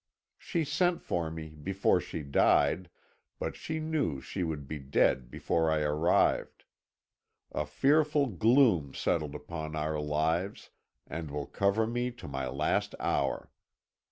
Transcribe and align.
She 0.39 0.63
sent 0.63 0.99
for 0.99 1.29
me 1.29 1.49
before 1.49 2.01
she 2.01 2.23
died, 2.23 2.89
but 3.37 3.55
she 3.55 3.79
knew 3.79 4.19
she 4.19 4.41
would 4.43 4.67
be 4.67 4.79
dead 4.79 5.29
before 5.29 5.69
I 5.69 5.81
arrived. 5.81 6.63
A 7.51 7.67
fearful 7.67 8.25
gloom 8.25 8.95
settled 8.95 9.35
upon 9.35 9.75
our 9.75 9.99
lives, 9.99 10.71
and 11.05 11.29
will 11.29 11.45
cover 11.45 11.85
me 11.85 12.09
to 12.13 12.27
my 12.27 12.47
last 12.47 12.95
hour. 12.99 13.51